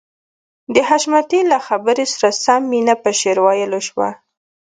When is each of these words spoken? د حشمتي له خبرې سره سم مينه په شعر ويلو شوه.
د 0.73 0.75
حشمتي 0.89 1.41
له 1.51 1.57
خبرې 1.67 2.05
سره 2.13 2.29
سم 2.43 2.61
مينه 2.71 2.95
په 3.03 3.09
شعر 3.19 3.37
ويلو 3.45 3.79
شوه. 3.87 4.09